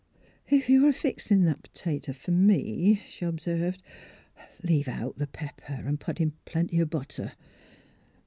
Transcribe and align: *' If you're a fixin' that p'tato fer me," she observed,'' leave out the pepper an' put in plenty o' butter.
*' 0.29 0.43
If 0.49 0.67
you're 0.67 0.89
a 0.89 0.93
fixin' 0.93 1.45
that 1.45 1.61
p'tato 1.61 2.11
fer 2.15 2.31
me," 2.31 3.03
she 3.07 3.23
observed,'' 3.23 3.83
leave 4.63 4.87
out 4.87 5.19
the 5.19 5.27
pepper 5.27 5.73
an' 5.85 5.97
put 5.97 6.19
in 6.19 6.33
plenty 6.43 6.81
o' 6.81 6.85
butter. 6.85 7.33